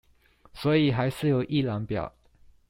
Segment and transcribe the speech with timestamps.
[0.55, 2.11] 所以還是有一覽表